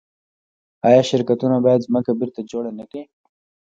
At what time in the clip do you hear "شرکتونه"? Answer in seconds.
1.09-1.57